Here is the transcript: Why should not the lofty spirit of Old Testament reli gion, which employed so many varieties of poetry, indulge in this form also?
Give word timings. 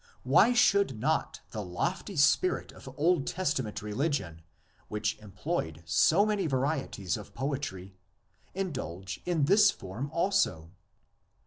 Why 0.23 0.51
should 0.53 0.99
not 0.99 1.41
the 1.51 1.63
lofty 1.63 2.15
spirit 2.15 2.71
of 2.71 2.89
Old 2.97 3.27
Testament 3.27 3.81
reli 3.81 4.09
gion, 4.09 4.39
which 4.87 5.15
employed 5.19 5.83
so 5.85 6.25
many 6.25 6.47
varieties 6.47 7.17
of 7.17 7.35
poetry, 7.35 7.93
indulge 8.55 9.21
in 9.27 9.45
this 9.45 9.69
form 9.69 10.09
also? 10.11 10.71